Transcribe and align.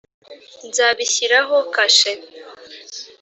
nzabishyiraho 0.67 1.57
kashe 1.73 2.11